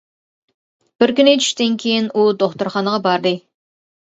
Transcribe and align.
بىر 1.03 1.13
كۈنى 1.19 1.35
چۈشتىن 1.43 1.77
كېيىن 1.83 2.09
ئۇ 2.15 2.25
دوختۇرخانىغا 2.41 3.03
باردى. 3.07 3.37